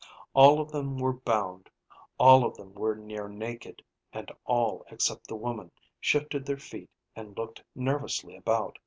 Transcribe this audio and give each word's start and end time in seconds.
All 0.33 0.59
of 0.59 0.71
them 0.71 0.97
were 0.97 1.13
bound, 1.13 1.69
all 2.17 2.43
of 2.43 2.57
them 2.57 2.73
were 2.73 2.95
near 2.95 3.27
naked, 3.29 3.83
and 4.11 4.31
all 4.45 4.83
except 4.89 5.27
the 5.27 5.35
woman 5.35 5.69
shifted 5.99 6.43
their 6.43 6.57
feet 6.57 6.89
and 7.15 7.37
looked 7.37 7.61
nervously 7.75 8.35
about. 8.35 8.79